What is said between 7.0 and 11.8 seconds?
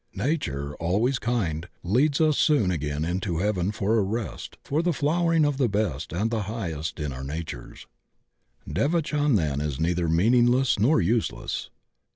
our na tures. Devachan is then neither meaningless nor useless.